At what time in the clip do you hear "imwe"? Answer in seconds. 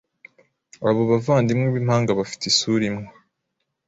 2.89-3.07